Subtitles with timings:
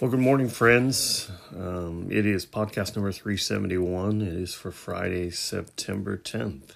[0.00, 1.30] Well, good morning, friends.
[1.56, 4.22] Um, it is podcast number 371.
[4.22, 6.72] It is for Friday, September 10th.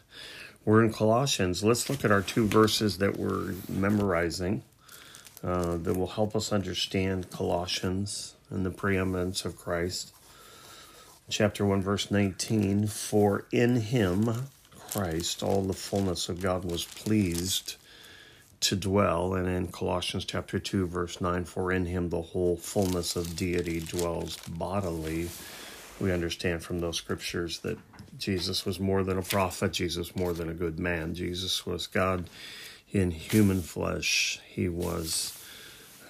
[0.65, 1.65] We're in Colossians.
[1.65, 4.63] Let's look at our two verses that we're memorizing
[5.43, 10.15] uh, that will help us understand Colossians and the preeminence of Christ.
[11.29, 14.47] Chapter 1, verse 19 For in him,
[14.93, 17.75] Christ, all the fullness of God was pleased
[18.61, 19.35] to dwell.
[19.35, 23.81] And in Colossians chapter 2, verse 9, for in him the whole fullness of deity
[23.81, 25.29] dwells bodily.
[26.01, 27.79] We understand from those scriptures that
[28.19, 31.15] Jesus was more than a prophet, Jesus more than a good man.
[31.15, 32.29] Jesus was God
[32.91, 34.41] in human flesh.
[34.49, 35.39] He was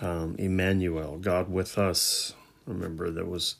[0.00, 2.34] um, Emmanuel, God with us.
[2.66, 3.56] Remember, there was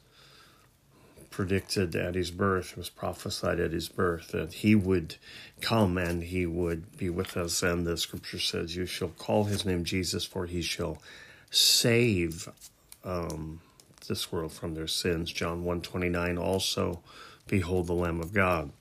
[1.39, 5.15] predicted at his birth, was prophesied at his birth, that he would
[5.61, 7.63] come and he would be with us.
[7.63, 11.01] And the scripture says, You shall call his name Jesus, for he shall
[11.49, 12.49] save
[13.05, 13.61] um,
[14.09, 15.31] this world from their sins.
[15.31, 17.03] John 129 also,
[17.47, 18.73] Behold the Lamb of God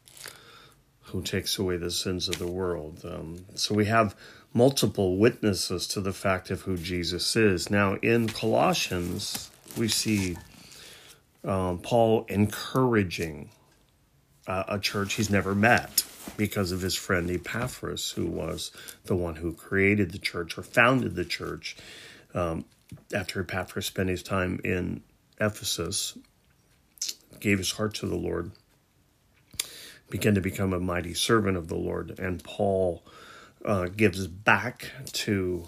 [1.03, 3.05] who takes away the sins of the world.
[3.05, 4.15] Um, so we have
[4.51, 7.69] multiple witnesses to the fact of who Jesus is.
[7.69, 10.37] Now, in Colossians, we see
[11.47, 13.49] um, Paul encouraging
[14.45, 16.03] uh, a church he's never met
[16.35, 18.71] because of his friend Epaphras, who was
[19.05, 21.77] the one who created the church or founded the church.
[22.33, 22.65] Um,
[23.13, 25.01] after Epaphras spent his time in
[25.39, 26.17] Ephesus,
[27.39, 28.51] gave his heart to the Lord,
[30.09, 33.03] began to become a mighty servant of the Lord, and Paul
[33.65, 35.67] uh, gives back to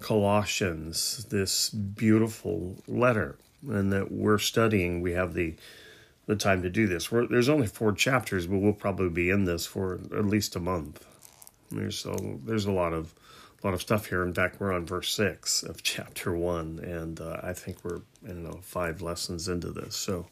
[0.00, 3.36] Colossians this beautiful letter
[3.66, 5.00] and that we're studying.
[5.00, 5.54] We have the
[6.26, 7.10] the time to do this.
[7.10, 10.60] We're, there's only four chapters, but we'll probably be in this for at least a
[10.60, 11.06] month.
[11.70, 13.14] There's so there's a lot of
[13.62, 14.22] a lot of stuff here.
[14.22, 18.28] In fact, we're on verse six of chapter one, and uh, I think we're I
[18.28, 19.96] don't know five lessons into this.
[19.96, 20.26] So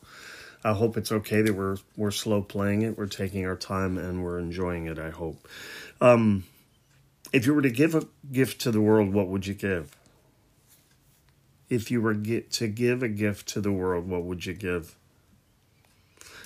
[0.65, 2.99] I hope it's okay that we're we're slow playing it.
[2.99, 4.99] We're taking our time and we're enjoying it.
[4.99, 5.49] I hope.
[6.01, 6.45] Um,
[7.33, 9.97] if you were to give a gift to the world, what would you give?
[11.69, 14.97] If you were get to give a gift to the world, what would you give?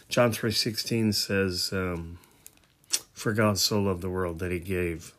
[0.09, 2.19] John three sixteen says, um,
[3.13, 5.13] "For God so loved the world that He gave."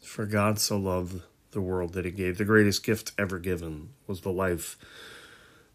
[0.00, 2.38] For God so loved the world that He gave.
[2.38, 4.76] The greatest gift ever given was the life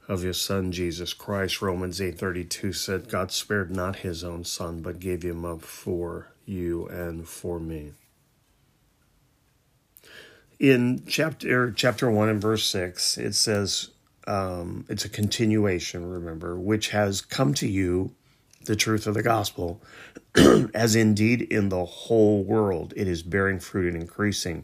[0.08, 1.62] of His Son Jesus Christ.
[1.62, 5.62] Romans eight thirty two said, "God spared not His own Son, but gave Him up
[5.62, 7.94] for you and for me."
[10.64, 13.90] In chapter chapter one and verse six, it says
[14.26, 16.10] um, it's a continuation.
[16.10, 18.16] Remember, which has come to you
[18.64, 19.82] the truth of the gospel,
[20.74, 24.64] as indeed in the whole world it is bearing fruit and increasing,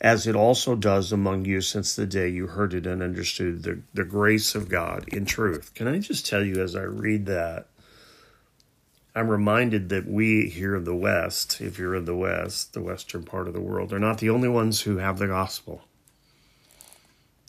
[0.00, 3.82] as it also does among you since the day you heard it and understood the,
[3.92, 5.74] the grace of God in truth.
[5.74, 7.66] Can I just tell you as I read that,
[9.14, 13.22] I'm reminded that we here in the West, if you're in the West, the Western
[13.22, 15.82] part of the world, are not the only ones who have the gospel.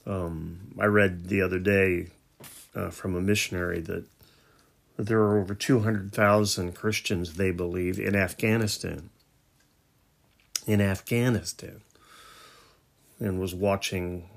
[0.06, 2.10] Um, I read the other day
[2.76, 4.06] uh, from a missionary that,
[4.96, 9.10] that there are over 200,000 Christians, they believe, in Afghanistan.
[10.68, 11.82] In Afghanistan.
[13.20, 14.30] And was watching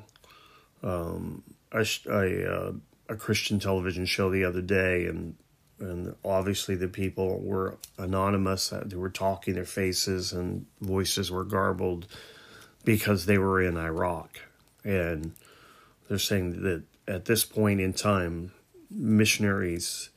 [0.83, 2.73] um, a, a, uh,
[3.11, 5.35] a Christian television show the other day, and
[5.81, 8.71] and obviously the people were anonymous.
[8.71, 12.07] They were talking, their faces and voices were garbled
[12.85, 14.41] because they were in Iraq.
[14.85, 15.33] And
[16.09, 18.53] they're saying that at this point in time,
[18.91, 20.11] missionaries,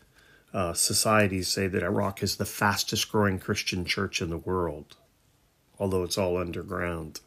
[0.53, 4.95] uh, societies say that Iraq is the fastest growing Christian church in the world,
[5.79, 7.19] although it's all underground.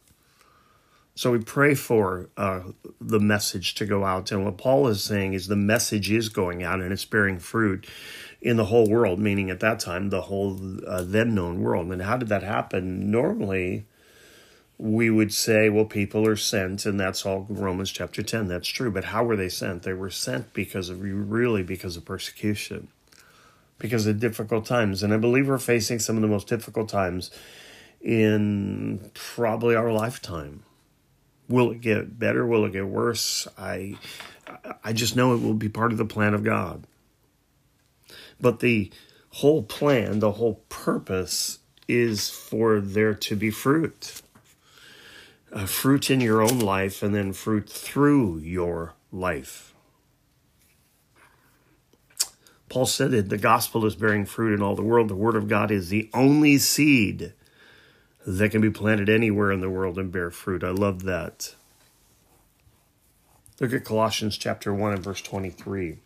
[1.17, 2.63] So we pray for uh,
[3.01, 4.33] the message to go out.
[4.33, 7.87] And what Paul is saying is the message is going out and it's bearing fruit
[8.43, 11.93] in the whole world, meaning at that time, the whole uh, then known world.
[11.93, 13.13] And how did that happen?
[13.13, 13.87] Normally,
[14.77, 18.49] we would say, well, people are sent, and that's all Romans chapter 10.
[18.49, 18.91] That's true.
[18.91, 19.85] But how were they sent?
[19.85, 22.89] They were sent because of really because of persecution,
[23.79, 25.05] because of difficult times.
[25.05, 27.31] And I believe we're facing some of the most difficult times
[28.01, 30.64] in probably our lifetime.
[31.49, 32.47] Will it get better?
[32.47, 33.47] Will it get worse?
[33.59, 33.97] I
[34.83, 36.87] I just know it will be part of the plan of God.
[38.41, 38.91] But the
[39.31, 41.59] whole plan, the whole purpose
[41.89, 44.23] is for there to be fruit.
[45.53, 49.73] Uh, fruit in your own life and then fruit through your life.
[52.69, 55.09] Paul said that the gospel is bearing fruit in all the world.
[55.09, 57.33] The word of God is the only seed
[58.27, 60.65] that can be planted anywhere in the world and bear fruit.
[60.65, 61.55] I love that.
[63.61, 65.99] Look at Colossians chapter 1 and verse 23.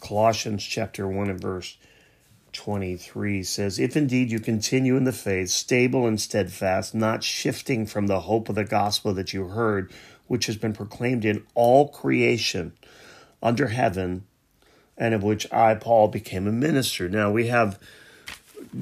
[0.00, 1.76] Colossians chapter 1 and verse
[2.52, 8.06] 23 says, If indeed you continue in the faith, stable and steadfast, not shifting from
[8.06, 9.92] the hope of the gospel that you heard,
[10.26, 12.72] which has been proclaimed in all creation
[13.42, 14.24] under heaven,
[14.98, 17.08] and of which I, Paul, became a minister.
[17.08, 17.78] Now we have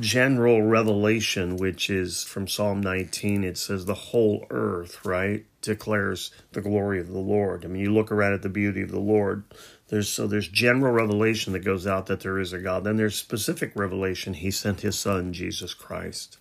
[0.01, 3.45] general revelation, which is from Psalm 19.
[3.45, 7.65] It says, The whole earth, right, declares the glory of the Lord.
[7.65, 9.45] I mean, you look around at the beauty of the Lord
[9.89, 12.85] there's so there's general revelation that goes out that there is a God.
[12.85, 14.35] Then there's specific revelation.
[14.35, 16.39] He sent his son, Jesus Christ.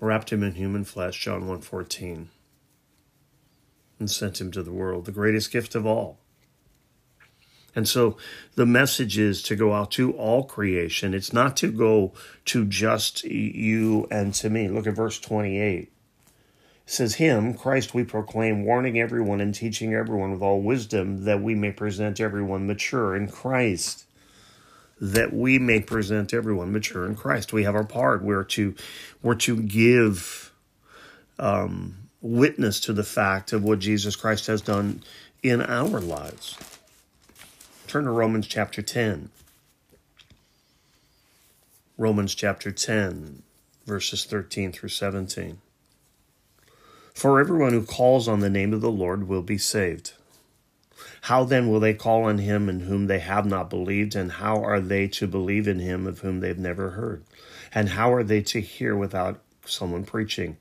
[0.00, 2.26] Wrapped him in human flesh, John 1.14.
[3.98, 6.20] And sent him to the world, the greatest gift of all.
[7.74, 8.16] And so
[8.54, 11.14] the message is to go out to all creation.
[11.14, 12.12] It's not to go
[12.46, 14.68] to just you and to me.
[14.68, 15.92] Look at verse 28
[16.90, 21.54] says, Him, Christ, we proclaim, warning everyone and teaching everyone with all wisdom, that we
[21.54, 24.06] may present everyone mature in Christ.
[24.98, 27.52] That we may present everyone mature in Christ.
[27.52, 28.22] We have our part.
[28.22, 28.74] We're to,
[29.22, 30.50] we're to give
[31.38, 35.02] um, witness to the fact of what Jesus Christ has done
[35.42, 36.56] in our lives.
[37.88, 39.30] Turn to Romans chapter 10.
[41.96, 43.42] Romans chapter 10,
[43.86, 45.56] verses 13 through 17.
[47.14, 50.12] For everyone who calls on the name of the Lord will be saved.
[51.22, 54.14] How then will they call on him in whom they have not believed?
[54.14, 57.24] And how are they to believe in him of whom they've never heard?
[57.72, 60.58] And how are they to hear without someone preaching?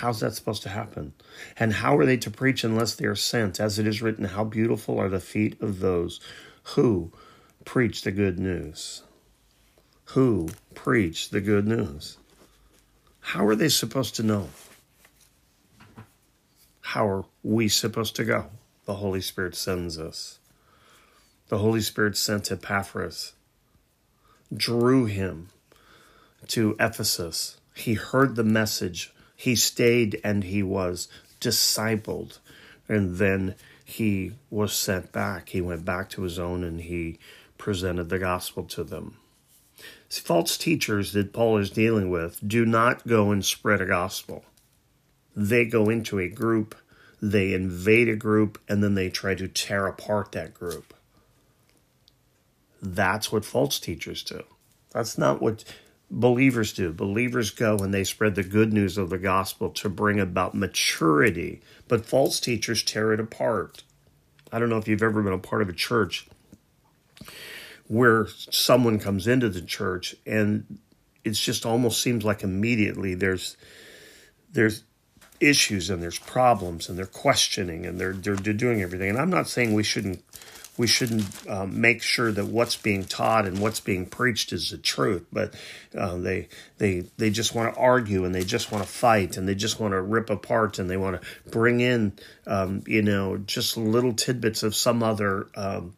[0.00, 1.12] How's that supposed to happen?
[1.58, 3.60] And how are they to preach unless they are sent?
[3.60, 6.20] As it is written, How beautiful are the feet of those
[6.62, 7.12] who
[7.66, 9.02] preach the good news.
[10.06, 12.16] Who preach the good news.
[13.20, 14.48] How are they supposed to know?
[16.80, 18.46] How are we supposed to go?
[18.86, 20.38] The Holy Spirit sends us.
[21.48, 23.34] The Holy Spirit sent Epaphras,
[24.56, 25.48] drew him
[26.48, 27.58] to Ephesus.
[27.74, 29.12] He heard the message.
[29.40, 31.08] He stayed and he was
[31.40, 32.38] discipled.
[32.88, 33.54] And then
[33.84, 35.50] he was sent back.
[35.50, 37.18] He went back to his own and he
[37.56, 39.16] presented the gospel to them
[40.18, 44.44] false teachers that Paul is dealing with do not go and spread a gospel.
[45.36, 46.74] They go into a group,
[47.22, 50.92] they invade a group, and then they try to tear apart that group.
[52.82, 54.42] That's what false teachers do.
[54.92, 55.64] That's not what
[56.10, 56.92] believers do.
[56.92, 61.60] Believers go and they spread the good news of the gospel to bring about maturity,
[61.88, 63.82] but false teachers tear it apart.
[64.52, 66.26] I don't know if you've ever been a part of a church
[67.86, 70.78] where someone comes into the church and
[71.24, 73.56] it just almost seems like immediately there's
[74.52, 74.84] there's
[75.40, 79.28] issues and there's problems and they're questioning and they're they're, they're doing everything and i'm
[79.28, 80.22] not saying we shouldn't
[80.80, 84.78] we shouldn't um, make sure that what's being taught and what's being preached is the
[84.78, 85.54] truth but
[85.94, 86.48] uh, they
[86.78, 89.78] they they just want to argue and they just want to fight and they just
[89.78, 92.10] want to rip apart and they want to bring in
[92.46, 95.92] um, you know just little tidbits of some other um,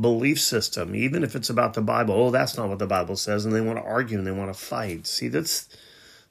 [0.00, 2.14] belief system, even if it's about the Bible.
[2.14, 4.52] Oh, that's not what the Bible says, and they want to argue and they want
[4.52, 5.06] to fight.
[5.06, 5.68] See, that's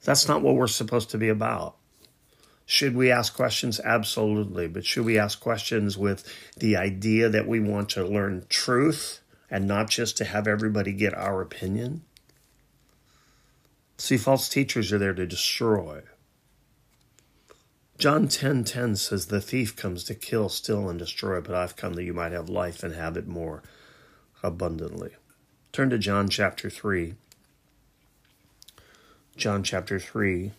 [0.03, 1.75] that's not what we're supposed to be about.
[2.65, 3.79] Should we ask questions?
[3.79, 4.67] Absolutely.
[4.67, 6.23] But should we ask questions with
[6.57, 11.13] the idea that we want to learn truth and not just to have everybody get
[11.13, 12.03] our opinion?
[13.97, 16.01] See, false teachers are there to destroy.
[17.97, 21.75] John 10:10 10, 10 says the thief comes to kill, steal and destroy, but I've
[21.75, 23.61] come that you might have life and have it more
[24.41, 25.11] abundantly.
[25.71, 27.15] Turn to John chapter 3.
[29.37, 30.51] John chapter 3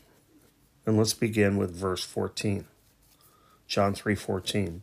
[0.86, 2.66] and let's begin with verse 14.
[3.66, 4.82] John 3:14.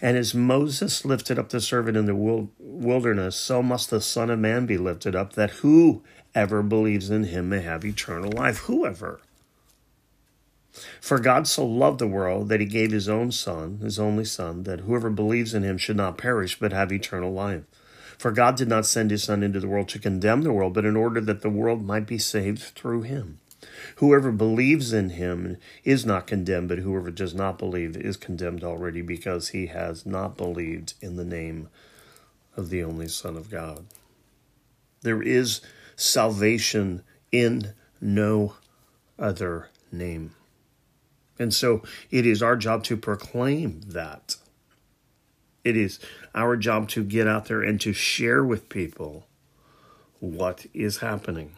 [0.00, 4.40] And as Moses lifted up the servant in the wilderness, so must the Son of
[4.40, 8.58] Man be lifted up, that whoever believes in him may have eternal life.
[8.58, 9.20] Whoever.
[11.00, 14.64] For God so loved the world that he gave his own Son, his only Son,
[14.64, 17.62] that whoever believes in him should not perish, but have eternal life.
[18.18, 20.84] For God did not send his Son into the world to condemn the world, but
[20.84, 23.38] in order that the world might be saved through him.
[23.96, 29.02] Whoever believes in him is not condemned, but whoever does not believe is condemned already
[29.02, 31.68] because he has not believed in the name
[32.56, 33.86] of the only Son of God.
[35.02, 35.60] There is
[35.96, 38.54] salvation in no
[39.18, 40.34] other name.
[41.38, 44.36] And so it is our job to proclaim that.
[45.64, 45.98] It is
[46.34, 49.26] our job to get out there and to share with people
[50.18, 51.52] what is happening.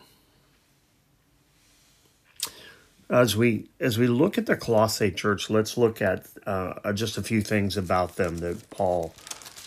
[3.14, 7.22] As we as we look at the Colossae church, let's look at uh, just a
[7.22, 9.14] few things about them that Paul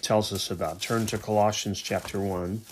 [0.01, 0.81] tells us about.
[0.81, 2.63] Turn to Colossians chapter one.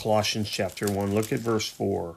[0.00, 1.14] Colossians chapter 1.
[1.14, 2.16] Look at verse 4.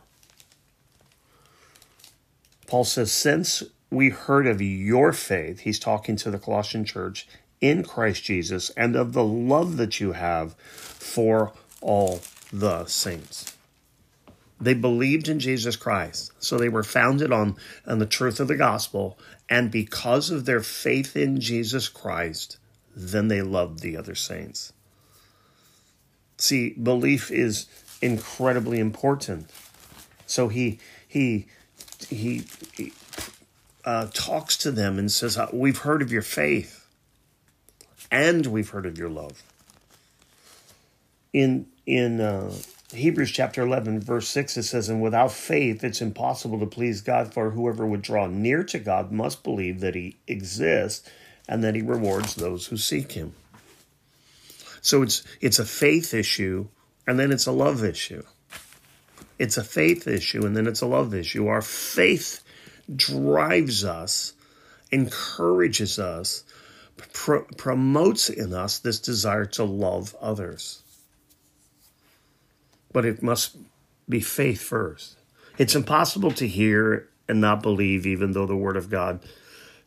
[2.67, 7.29] Paul says, Since we heard of your faith, he's talking to the Colossian church,
[7.61, 12.19] in Christ Jesus, and of the love that you have for all
[12.51, 13.56] the saints.
[14.59, 18.55] They believed in Jesus Christ, so they were founded on, on the truth of the
[18.55, 22.57] gospel, and because of their faith in Jesus Christ,
[22.95, 24.73] then they loved the other saints.
[26.37, 27.67] See, belief is
[28.01, 29.49] incredibly important.
[30.25, 31.47] So he he
[32.09, 32.43] he,
[32.75, 32.93] he
[33.85, 36.85] uh, talks to them and says, uh, "We've heard of your faith,
[38.11, 39.43] and we've heard of your love."
[41.33, 42.53] In in uh,
[42.93, 47.33] Hebrews chapter eleven, verse six, it says, "And without faith, it's impossible to please God.
[47.33, 51.07] For whoever would draw near to God must believe that He exists,
[51.49, 53.33] and that He rewards those who seek Him."
[54.81, 56.67] So it's it's a faith issue
[57.05, 58.23] and then it's a love issue.
[59.37, 61.47] It's a faith issue and then it's a love issue.
[61.47, 62.41] Our faith
[62.95, 64.33] drives us,
[64.91, 66.43] encourages us,
[67.13, 70.83] pr- promotes in us this desire to love others.
[72.91, 73.57] But it must
[74.07, 75.17] be faith first.
[75.57, 79.19] It's impossible to hear and not believe, even though the Word of God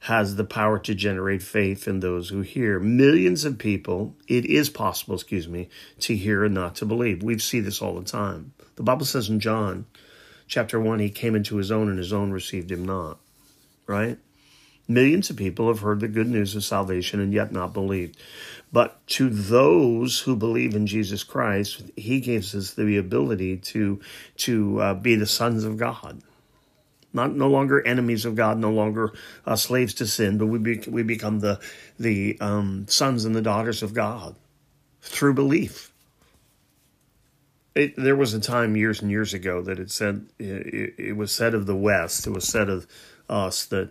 [0.01, 2.81] has the power to generate faith in those who hear.
[2.81, 5.69] Millions of people, it is possible, excuse me,
[6.01, 7.23] to hear and not to believe.
[7.23, 8.53] We see this all the time.
[8.77, 9.87] The Bible says in John
[10.47, 13.19] chapter 1, he came into his own and his own received him not.
[13.87, 14.19] Right?
[14.91, 18.17] Millions of people have heard the good news of salvation and yet not believed.
[18.73, 24.01] But to those who believe in Jesus Christ, he gives us the ability to,
[24.39, 26.23] to uh, be the sons of God
[27.13, 29.13] not no longer enemies of God, no longer
[29.47, 31.61] uh, slaves to sin, but we be, we become the
[31.99, 34.37] the um, sons and the daughters of God
[35.01, 35.93] through belief.
[37.75, 41.33] It, there was a time years and years ago that it said it, it was
[41.33, 42.87] said of the West, it was said of
[43.29, 43.91] us that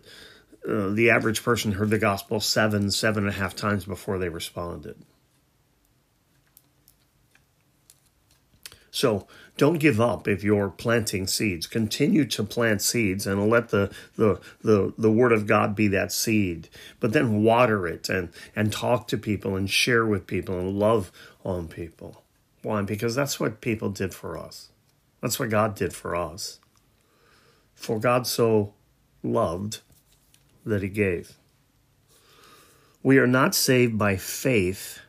[0.69, 4.29] uh, the average person heard the gospel seven, seven and a half times before they
[4.29, 4.97] responded.
[8.91, 11.67] So don't give up if you're planting seeds.
[11.67, 16.11] Continue to plant seeds and let the, the, the, the word of God be that
[16.11, 16.69] seed.
[16.99, 21.11] But then water it and, and talk to people and share with people and love
[21.43, 22.23] on people.
[22.61, 22.81] Why?
[22.81, 24.69] Because that's what people did for us.
[25.21, 26.59] That's what God did for us.
[27.73, 28.73] For God so
[29.23, 29.79] loved
[30.65, 31.37] that he gave.
[33.01, 34.99] We are not saved by faith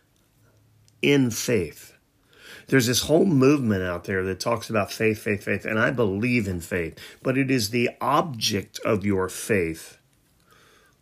[1.02, 1.94] in faith.
[2.68, 6.46] There's this whole movement out there that talks about faith, faith, faith, and I believe
[6.46, 9.98] in faith, but it is the object of your faith,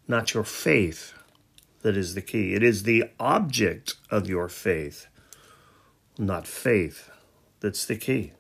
[0.07, 1.13] not your faith,
[1.83, 2.55] that is the key.
[2.55, 5.09] It is the object of your faith,
[6.17, 7.11] not faith,
[7.61, 8.33] that's the key.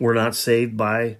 [0.00, 1.18] We're not saved by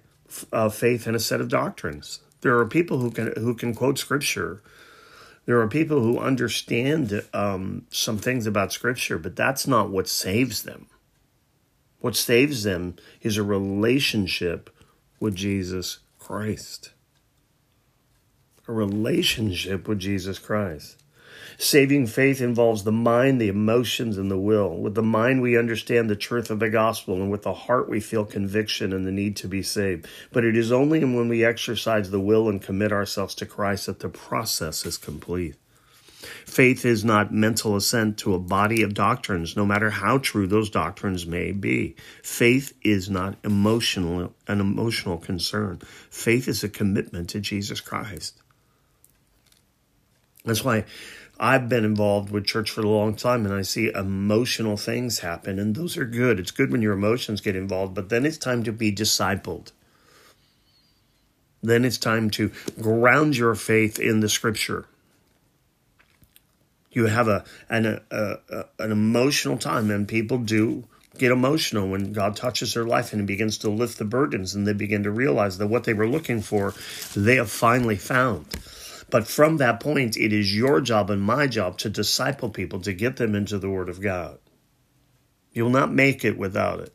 [0.51, 2.19] uh, faith in a set of doctrines.
[2.41, 4.61] There are people who can who can quote scripture
[5.49, 10.61] there are people who understand um, some things about Scripture, but that's not what saves
[10.61, 10.85] them.
[12.01, 14.69] What saves them is a relationship
[15.19, 16.91] with Jesus Christ.
[18.67, 21.01] A relationship with Jesus Christ.
[21.57, 24.77] Saving faith involves the mind, the emotions, and the will.
[24.77, 27.99] With the mind, we understand the truth of the gospel, and with the heart, we
[27.99, 30.07] feel conviction and the need to be saved.
[30.31, 33.99] But it is only when we exercise the will and commit ourselves to Christ that
[33.99, 35.55] the process is complete.
[36.45, 40.69] Faith is not mental assent to a body of doctrines, no matter how true those
[40.69, 41.95] doctrines may be.
[42.23, 45.79] Faith is not emotional, an emotional concern.
[46.09, 48.35] Faith is a commitment to Jesus Christ.
[50.43, 50.85] That's why
[51.39, 55.57] I've been involved with church for a long time and I see emotional things happen,
[55.57, 56.39] and those are good.
[56.39, 59.71] It's good when your emotions get involved, but then it's time to be discipled.
[61.61, 64.85] Then it's time to ground your faith in the scripture.
[66.91, 70.85] You have a an, a, a, an emotional time, and people do
[71.17, 74.67] get emotional when God touches their life and He begins to lift the burdens, and
[74.67, 76.73] they begin to realize that what they were looking for,
[77.15, 78.45] they have finally found.
[79.09, 82.93] But from that point, it is your job and my job to disciple people, to
[82.93, 84.39] get them into the Word of God.
[85.51, 86.93] You'll not make it without it.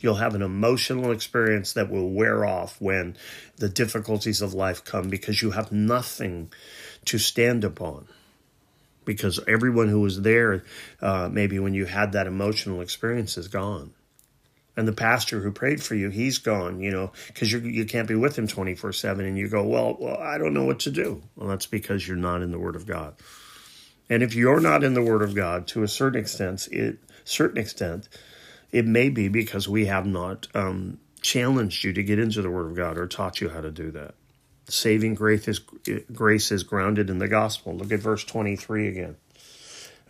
[0.00, 3.16] You'll have an emotional experience that will wear off when
[3.56, 6.52] the difficulties of life come because you have nothing
[7.06, 8.06] to stand upon.
[9.04, 10.64] Because everyone who was there,
[11.00, 13.92] uh, maybe when you had that emotional experience, is gone.
[14.78, 18.06] And the pastor who prayed for you, he's gone, you know, because you you can't
[18.06, 19.26] be with him 24 7.
[19.26, 21.20] And you go, well, well, I don't know what to do.
[21.34, 23.16] Well, that's because you're not in the Word of God.
[24.08, 27.58] And if you're not in the Word of God to a certain extent, it certain
[27.58, 28.08] extent,
[28.70, 32.70] it may be because we have not um, challenged you to get into the Word
[32.70, 34.14] of God or taught you how to do that.
[34.68, 35.58] Saving grace is,
[36.12, 37.74] grace is grounded in the gospel.
[37.74, 39.16] Look at verse 23 again.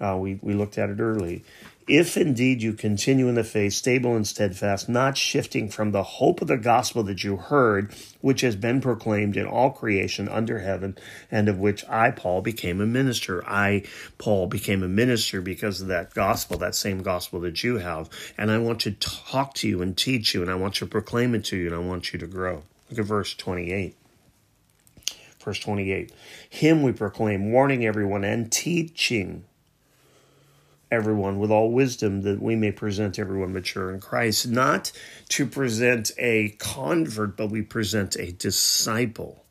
[0.00, 1.44] Uh, we, we looked at it early.
[1.88, 6.42] If indeed you continue in the faith, stable and steadfast, not shifting from the hope
[6.42, 10.98] of the gospel that you heard, which has been proclaimed in all creation under heaven,
[11.30, 13.42] and of which I, Paul, became a minister.
[13.48, 13.84] I,
[14.18, 18.10] Paul, became a minister because of that gospel, that same gospel that you have.
[18.36, 21.34] And I want to talk to you and teach you, and I want to proclaim
[21.34, 22.64] it to you, and I want you to grow.
[22.90, 23.96] Look at verse 28
[25.40, 26.12] verse 28.
[26.50, 29.44] Him we proclaim, warning everyone and teaching
[30.90, 34.48] everyone with all wisdom that we may present everyone mature in Christ.
[34.48, 34.92] Not
[35.30, 39.44] to present a convert, but we present a disciple.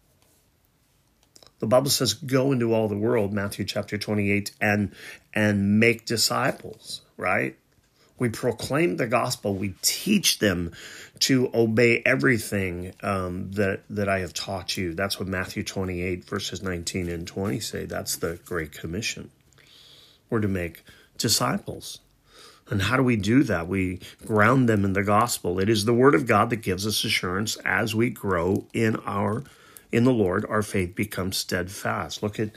[1.59, 4.93] The Bible says, go into all the world, Matthew chapter 28, and
[5.33, 7.57] and make disciples, right?
[8.19, 9.53] We proclaim the gospel.
[9.55, 10.71] We teach them
[11.19, 14.93] to obey everything um, that that I have taught you.
[14.93, 17.85] That's what Matthew 28 verses 19 and 20 say.
[17.85, 19.31] That's the Great Commission.
[20.29, 20.83] We're to make
[21.17, 21.99] disciples.
[22.69, 23.67] And how do we do that?
[23.67, 25.59] We ground them in the gospel.
[25.59, 29.43] It is the word of God that gives us assurance as we grow in our
[29.91, 32.21] in the Lord, our faith becomes steadfast.
[32.21, 32.49] Look at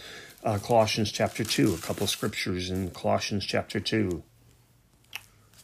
[0.42, 4.22] uh, Colossians chapter 2, a couple of scriptures in Colossians chapter 2.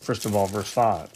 [0.00, 1.10] First of all, verse 5.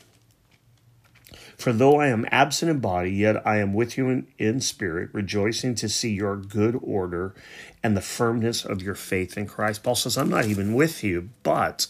[1.61, 5.11] For though I am absent in body, yet I am with you in, in spirit,
[5.13, 7.35] rejoicing to see your good order
[7.83, 9.83] and the firmness of your faith in Christ.
[9.83, 11.89] Paul says, I'm not even with you, but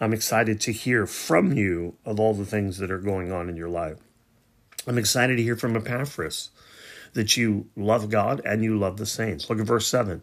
[0.00, 3.58] I'm excited to hear from you of all the things that are going on in
[3.58, 3.98] your life.
[4.86, 6.48] I'm excited to hear from Epaphras
[7.12, 9.50] that you love God and you love the saints.
[9.50, 10.22] Look at verse 7.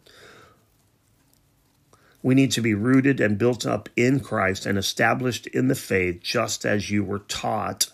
[2.24, 6.22] We need to be rooted and built up in Christ and established in the faith,
[6.24, 7.90] just as you were taught,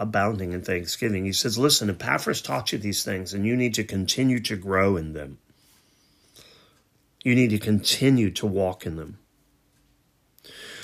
[0.00, 1.26] abounding in thanksgiving.
[1.26, 4.96] He says, Listen, Epaphras taught you these things, and you need to continue to grow
[4.96, 5.38] in them.
[7.22, 9.18] You need to continue to walk in them.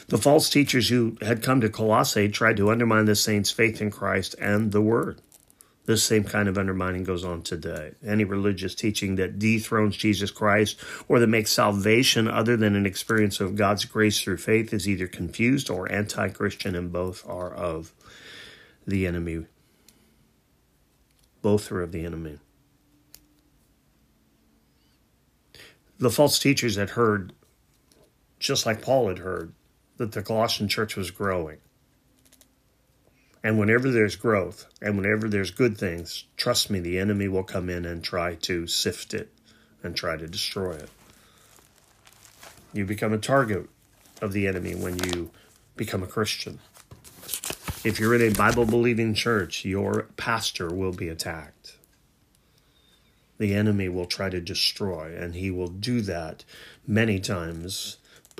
[0.08, 3.90] The false teachers who had come to Colossae tried to undermine the saints' faith in
[3.90, 5.20] Christ and the Word.
[5.86, 7.92] This same kind of undermining goes on today.
[8.04, 13.40] Any religious teaching that dethrones Jesus Christ or that makes salvation other than an experience
[13.40, 17.92] of God's grace through faith is either confused or anti Christian, and both are of
[18.86, 19.46] the enemy.
[21.42, 22.38] Both are of the enemy.
[25.98, 27.32] the false teachers had heard,
[28.38, 29.52] just like Paul had heard,
[29.96, 31.58] that the Colossian church was growing.
[33.42, 37.70] And whenever there's growth and whenever there's good things, trust me, the enemy will come
[37.70, 39.32] in and try to sift it
[39.82, 40.90] and try to destroy it.
[42.72, 43.68] You become a target
[44.20, 45.30] of the enemy when you
[45.76, 46.58] become a Christian.
[47.86, 51.76] If you're in a Bible believing church, your pastor will be attacked
[53.38, 56.44] the enemy will try to destroy, and he will do that
[56.86, 57.98] many times,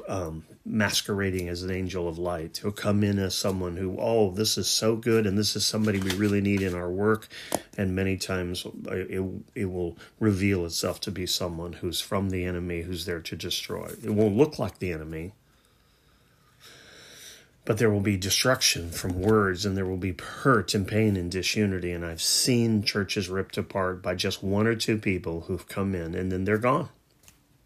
[0.09, 2.59] um, masquerading as an angel of light.
[2.62, 5.98] He'll come in as someone who, oh, this is so good, and this is somebody
[5.98, 7.28] we really need in our work,
[7.76, 9.22] and many times it,
[9.54, 13.90] it will reveal itself to be someone who's from the enemy, who's there to destroy.
[14.02, 15.32] It won't look like the enemy
[17.66, 21.33] but there will be destruction from words and there will be hurt and pain and
[21.33, 21.90] disunity.
[21.90, 26.14] And I've seen churches ripped apart by just one or two people who've come in
[26.14, 26.90] and then they're gone.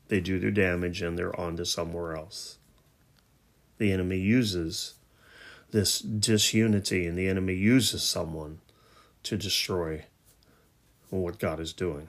[0.09, 2.57] They do their damage and they're on to somewhere else.
[3.77, 4.95] The enemy uses
[5.71, 8.61] this disunity and the enemy uses someone
[9.25, 10.07] to destroy
[11.11, 12.09] what God is doing.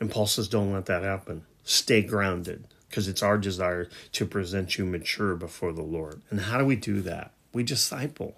[0.00, 1.44] And Paul says, don't let that happen.
[1.64, 6.20] Stay grounded because it's our desire to present you mature before the Lord.
[6.28, 7.30] And how do we do that?
[7.52, 8.34] We disciple.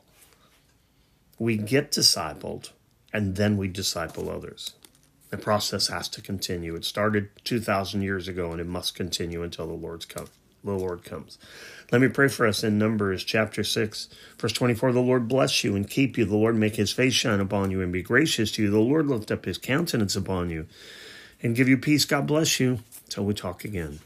[1.38, 2.71] We get discipled,
[3.12, 4.75] and then we disciple others.
[5.31, 6.75] The process has to continue.
[6.75, 10.29] It started 2,000 years ago, and it must continue until the Lord's come.
[10.62, 11.38] The Lord comes.
[11.91, 14.93] Let me pray for us in Numbers chapter 6, verse 24.
[14.93, 16.27] The Lord bless you and keep you.
[16.27, 18.71] The Lord make his face shine upon you and be gracious to you.
[18.71, 20.67] The Lord lift up his countenance upon you
[21.43, 22.05] and give you peace.
[22.05, 22.81] God bless you.
[23.09, 23.99] Till we talk again.